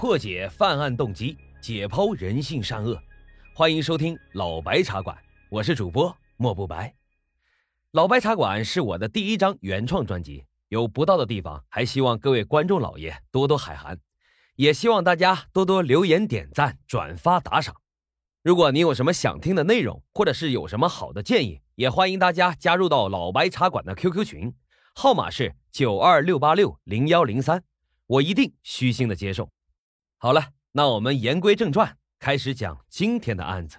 [0.00, 2.98] 破解犯案动机，解剖人性善恶。
[3.54, 5.14] 欢迎收听老白茶馆，
[5.50, 6.94] 我是主播莫不白。
[7.90, 14.00] 老白茶馆是我的第一张原创专辑，有不到的地方，还希望各位观众老爷多多海涵，
[14.56, 17.76] 也希望大家多多留言、点赞、转发、打赏。
[18.42, 24.54] 如果你有什么想听的内容，或者是有什么好的建议，也欢迎大家加入到老白茶馆的 QQ 群，
[24.94, 27.62] 号码是九二六八六零幺零三，
[28.06, 29.50] 我一定虚心的接受。
[30.22, 33.78] 好了，那我们言归正传，开始讲今天的案子。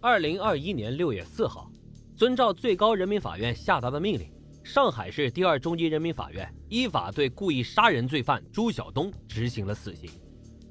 [0.00, 1.68] 二零二一年六月四号，
[2.16, 10.08] 遵照最高人民法院下达的命令，上海市第二中级人民法院依法对故意杀人罪犯朱晓东执行了死刑。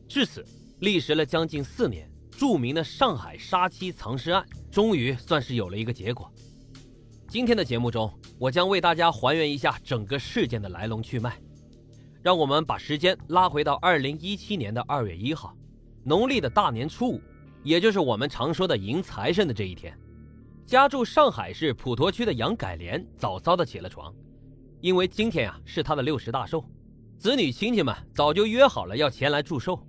[0.07, 0.45] 至此，
[0.79, 6.33] 历时了将近四年，著名的上海杀妻藏尸案终于算是有了一个结果。
[7.27, 11.37] 今天的节目中，我将为大家还原一下整个事件的来龙去脉。
[12.27, 15.55] 让我们把时间拉回到二零一七年的二月一号，
[16.03, 17.21] 农历的大年初五，
[17.63, 19.97] 也就是我们常说的迎财神的这一天。
[20.65, 24.13] 家住上海市普陀区的杨改莲早早的起了床，
[24.81, 26.61] 因为今天啊是他的六十大寿，
[27.17, 29.81] 子女亲戚们早就约好了要前来祝寿。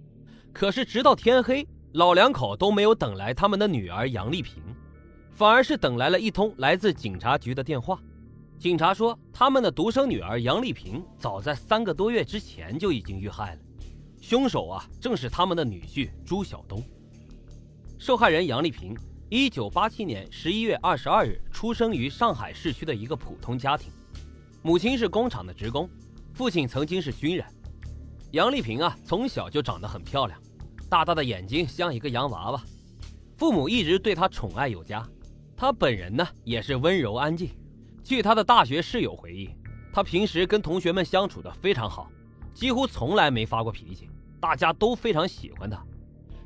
[0.52, 4.62] 可是直到天黑，老两口都没有等来他们的女儿杨丽萍，
[5.32, 8.00] 反而是等来了一通来自警察局的电话。
[8.58, 13.60] 警察说，他们的独生女儿杨丽萍早在三个多月之前就已经遇害了，
[14.20, 16.82] 凶手啊正是他们的女婿朱晓东。
[17.98, 18.96] 受害人杨丽萍，
[19.28, 23.92] 一九八七年十一月二十二日出生于上海市区的一个普通家庭，
[24.60, 25.88] 母亲是工厂的职工，
[26.34, 27.46] 父亲曾经是军人。
[28.32, 30.36] 杨丽萍啊从小就长得很漂亮，
[30.90, 32.60] 大大的眼睛像一个洋娃娃，
[33.36, 35.08] 父母一直对她宠爱有加，
[35.56, 37.50] 她本人呢也是温柔安静。
[38.08, 39.50] 据他的大学室友回忆，
[39.92, 42.10] 他平时跟同学们相处的非常好，
[42.54, 44.08] 几乎从来没发过脾气，
[44.40, 45.84] 大家都非常喜欢他。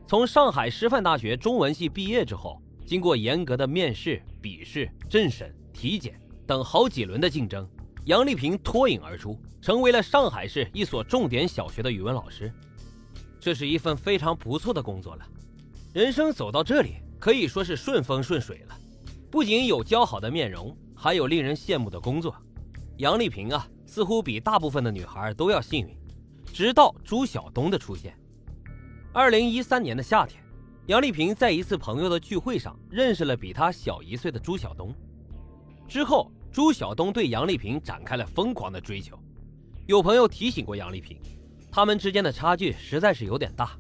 [0.05, 7.65] 从上海师范大学中文系毕业之后，经过严格的面试、笔试、政审、体检等好几轮的竞争，
[8.07, 12.53] 杨丽萍脱颖而出，成为了上海市一所重点小学的语文老师。
[13.39, 15.25] 这是一份非常不错的工作了，
[15.95, 18.77] 人生走到这里可以说是顺风顺水了，
[19.31, 20.77] 不仅有姣好的面容。
[21.03, 22.33] 还有令人羡慕的工作，
[22.99, 25.99] 杨丽萍啊，似乎比大部分的女孩都要幸运。
[26.53, 28.17] 直到朱晓东的出现。
[29.13, 30.41] 二零一三年的夏天，
[30.87, 34.95] 杨丽萍在一次朋友的聚会上认识了比她小一岁的朱晓东。
[35.89, 39.19] 之后，朱晓东对杨丽萍展开了疯狂的追求。
[39.89, 41.19] 有朋友提醒过杨丽萍，
[41.69, 43.77] 他们之间的差距实在是有点大。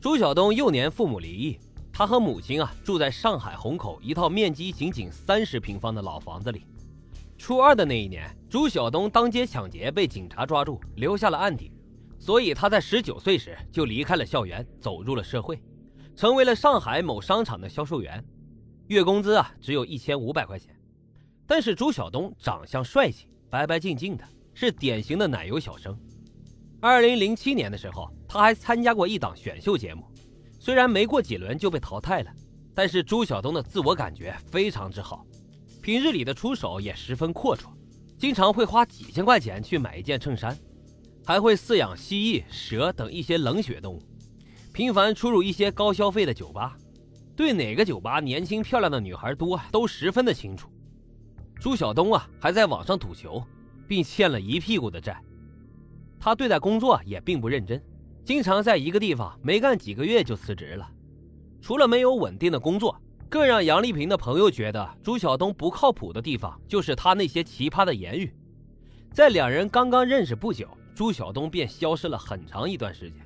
[0.00, 1.56] 朱晓东幼年父母离异。
[1.98, 6.64] 他和母亲啊住在上海虹口一套面积仅仅三十平方的老房子里。
[7.36, 11.72] 初二的那一年，朱晓东当街抢劫被警察抓住，留下了案底，
[12.16, 15.60] 所以他在十九岁时就离开了校园，走入了社会，
[16.14, 18.24] 成为了上海某商场的销售员，
[18.86, 20.72] 月工资啊只有一千五百块钱。
[21.48, 24.22] 但是朱晓东长相帅气，白白净净的，
[24.54, 25.98] 是典型的奶油小生。
[26.80, 30.04] 二零零七年的时候，他还参加过一档选秀节目。
[30.58, 32.30] 虽然没过几轮就被淘汰了，
[32.74, 35.24] 但是朱晓东的自我感觉非常之好，
[35.80, 37.68] 平日里的出手也十分阔绰，
[38.18, 40.58] 经常会花几千块钱去买一件衬衫，
[41.24, 44.02] 还会饲养蜥蜴、蛇等一些冷血动物，
[44.72, 46.76] 频繁出入一些高消费的酒吧，
[47.36, 50.68] 对哪个酒吧年轻漂亮的女孩多都十分的清楚。
[51.60, 53.42] 朱晓东啊，还在网上赌球，
[53.86, 55.20] 并欠了一屁股的债，
[56.18, 57.82] 他对待工作也并不认真。
[58.28, 60.86] 经常在一个地方没干几个月就辞职了，
[61.62, 62.94] 除了没有稳定的工作，
[63.26, 68.30] 更让杨丽萍的朋友觉得朱晓东不靠谱的地方就是他那些奇葩的言语。
[69.14, 73.18] 在两人刚刚认识不久，朱晓东便消失了很长一段时间。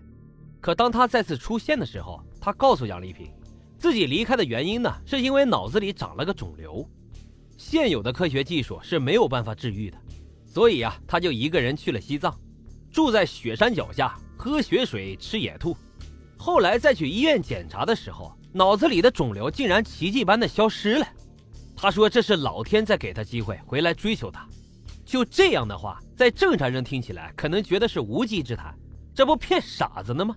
[0.60, 3.28] 可当他再次出现的时候，他告诉杨丽萍，
[3.76, 6.88] 自己离开的原因呢，是因为脑子里长了个肿瘤，
[7.56, 9.98] 现有的科学技术是没有办法治愈的，
[10.46, 12.32] 所以啊，他就一个人去了西藏，
[12.92, 14.16] 住在雪山脚下。
[14.42, 15.76] 喝血水，吃野兔，
[16.36, 21.06] 后来再去医院检查的时候，脑子里的肿瘤竟然奇迹般的消失了。
[21.76, 24.44] 他说这是老天在给他机会回来追求他。
[25.04, 28.76] 就这样的话，在正常人听起来可能觉得是无稽之谈，
[29.14, 30.34] 这不骗傻子呢吗？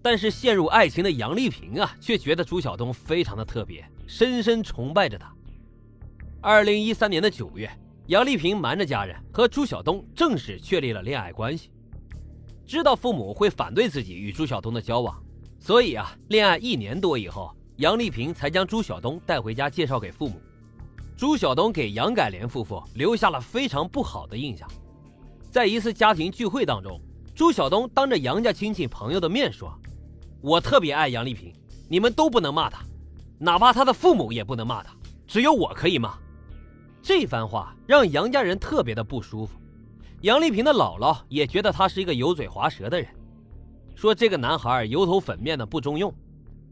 [0.00, 5.30] 但是陷入爱情的杨丽萍啊，却觉得朱晓东非常的特别，深深崇拜着他。
[6.40, 7.70] 二零一三年的九月，
[8.06, 11.70] 杨丽萍瞒着家人和朱晓东正式确立了恋爱关系。
[12.70, 15.20] 知道父母会反对自己与朱晓东的交往，
[15.58, 20.40] 所以啊，恋爱一年多以后，杨丽萍才将朱晓东带回家介绍给父母。
[21.16, 24.70] 朱晓东给杨改莲夫妇留下了非常不好的印象。
[25.50, 27.00] 在一次家庭聚会当中，
[27.34, 29.76] 朱晓东当着杨家亲戚朋友的面说
[30.40, 31.52] ：“我特别爱杨丽萍，
[31.88, 32.84] 你们都不能骂她，
[33.40, 34.94] 哪怕她的父母也不能骂她，
[35.26, 36.16] 只有我可以骂。”
[37.02, 39.58] 这番话让杨家人特别的不舒服。
[40.22, 43.08] 杨丽萍的姥姥也觉得他是一个油嘴滑舌的人，
[43.94, 46.14] 说这个男孩油头粉面的不中用。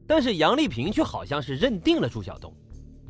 [0.07, 2.53] 但是杨丽萍却好像是认定了朱晓东，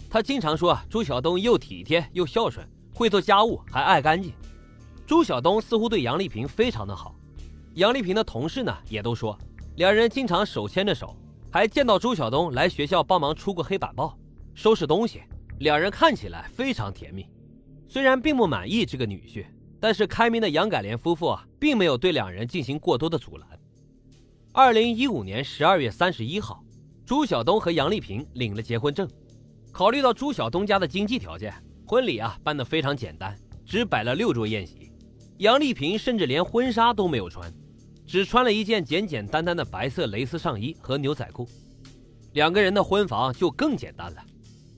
[0.09, 2.65] 她经常说朱晓东又体贴又孝顺，
[2.95, 4.33] 会做家务还爱干净。
[5.05, 7.17] 朱晓东似乎对杨丽萍非常的好。
[7.75, 9.37] 杨丽萍的同事呢也都说，
[9.75, 11.17] 两人经常手牵着手，
[11.51, 14.17] 还见到朱晓东来学校帮忙出过黑板报、
[14.55, 15.23] 收拾东西，
[15.59, 17.27] 两人看起来非常甜蜜。
[17.89, 19.45] 虽然并不满意这个女婿，
[19.81, 23.49] 但是开明的杨改莲夫妇啊，并没有对两人进行过多的阻拦。
[24.53, 26.63] 二零一五年十二月三十一号。
[27.07, 29.09] 朱晓东和杨丽萍领了结婚证，
[29.73, 31.55] 考虑到朱晓东家的经济条件，
[31.87, 33.35] 婚礼啊办得非常简单，
[33.65, 34.93] 只摆了六桌宴席。
[35.39, 37.51] 杨丽萍甚至连婚纱都没有穿，
[38.07, 41.49] 只穿了一件简简单单的白色蕾丝上衣和牛仔裤。
[42.35, 44.23] 两个人的婚房就更简单了，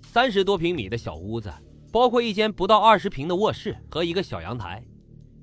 [0.02, 1.52] 三十多平米的小屋子，
[1.90, 4.80] 包括一间不到二十平的卧室和一个小阳台，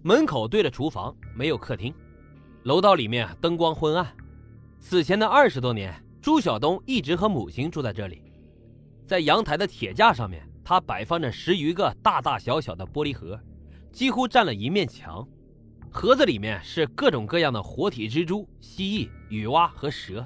[0.01, 1.93] 门口对着厨房，没有客厅。
[2.63, 4.07] 楼道里面灯光昏暗。
[4.79, 6.03] 此前的二十多年。
[6.19, 8.21] 朱晓东一直和母亲住在这里，
[9.05, 13.39] 在阳台的铁架上面，他摆放着十余个大大小小的玻璃盒，
[13.93, 15.25] 几乎占了一面墙。
[15.89, 20.25] 盒子里面是各种各样的活体蜘蛛、蜥蜴、雨蛙和蛇，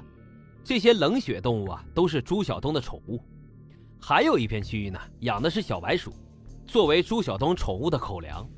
[0.64, 3.24] 这些冷血动物啊，都是朱晓东的宠物。
[4.00, 6.12] 还有一片区域呢，养的是小白鼠，
[6.66, 8.50] 作为朱晓东宠物的口粮。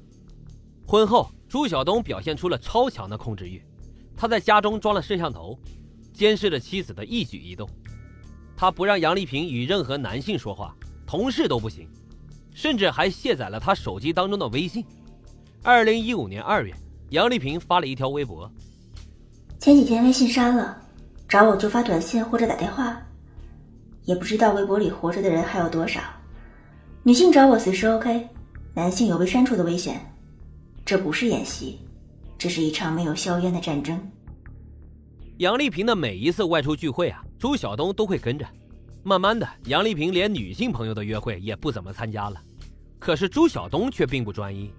[0.93, 3.59] 婚后，朱晓东表现出了超强的控制欲，
[4.15, 5.57] 他在家中装了摄像头。
[6.13, 7.67] 监视着妻子的一举一动，
[8.55, 10.75] 他不让杨丽萍与任何男性说话，
[11.07, 11.89] 同事都不行，
[12.53, 14.85] 甚至还卸载了他手机当中的微信。
[15.63, 16.71] 二零一五年二月，
[17.09, 18.47] 杨丽萍发了一条微博：
[19.57, 20.79] 前几天微信删了，
[21.27, 23.01] 找我就发短信或者打电话，
[24.05, 25.99] 也不知道微博里活着的人还有多少。
[27.01, 28.29] 女性找我随时 OK，
[28.75, 29.99] 男性有被删除的危险。
[30.85, 31.79] 这不是演习，
[32.37, 33.97] 这是一场没有硝烟的战争。
[35.37, 38.45] 杨丽萍的每一次外出聚会啊，朱晓东都会跟着。
[39.01, 42.41] 慢慢的，杨丽萍连女性朋友的约会也不怎么参加了。
[42.99, 44.69] 可是朱晓东却并不专一。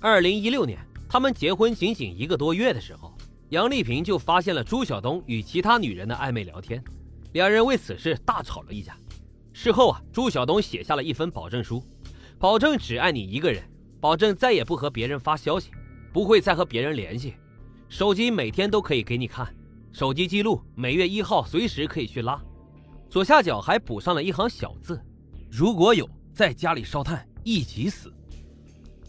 [0.00, 3.12] 二零一六年，他们结婚仅仅一个多月的时候，
[3.48, 6.82] 杨丽萍就发现了朱晓东与其他女人的暧昧聊天，
[7.32, 8.96] 两人为此事大吵了一架。
[9.52, 11.82] 事后啊，朱晓东写下了一份保证书，
[12.38, 13.62] 保证只爱你一个人，
[14.00, 15.70] 保证再也不和别人发消息，
[16.12, 17.34] 不会再和别人联系，
[17.88, 19.46] 手机每天都可以给你看。
[19.92, 22.40] 手机记录每月一号随时可以去拉，
[23.08, 25.00] 左下角还补上了一行小字
[25.50, 28.12] ：“如果有在家里烧炭一起死。”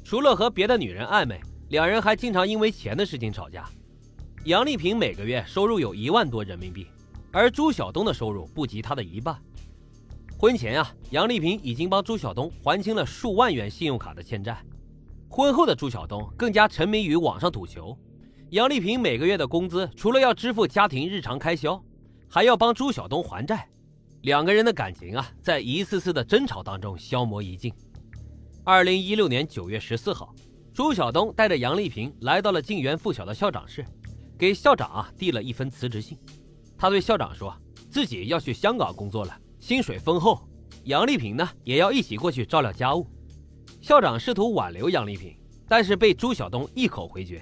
[0.04, 1.40] 除了和别的女人暧昧，
[1.70, 3.70] 两人还经常因为钱的事情吵架。
[4.46, 6.88] 杨丽萍每个月收入有一万多人民币，
[7.32, 9.40] 而朱晓东的收入不及她的一半。
[10.38, 14.58] 婚前啊，杨丽萍已经帮朱晓东还清了数万元信用卡的欠债。
[15.34, 17.98] 婚后的朱晓东更加沉迷于网上赌球。
[18.50, 21.82] 杨丽萍每个月的工资，除了要支付家庭日常开销，
[22.28, 23.66] 还要帮朱晓东还债。
[24.24, 27.74] 两个人的感情啊，在一次次的争吵当中消磨殆尽。
[28.66, 30.36] 二零一六年九月十四号，
[30.74, 33.86] 朱晓东带着杨丽萍来到了晋源附小的校长室，
[34.38, 36.20] 给校长啊递了一封辞职信。
[36.78, 37.56] 他对校长说
[37.90, 40.46] 自己要去香港工作了，薪水丰厚。
[40.84, 43.08] 杨丽萍呢，也要一起过去照料家务。
[43.80, 45.36] 校长试图挽留杨丽萍，
[45.68, 47.42] 但是被朱晓东一口回绝。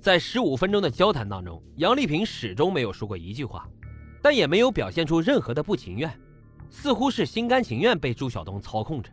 [0.00, 3.68] 在十五分钟的交谈当中，杨丽萍始终没有说过一句话，
[4.22, 6.10] 但也没有表现出任何的不情愿，
[6.70, 9.10] 似乎是心甘情愿被朱晓东操控着。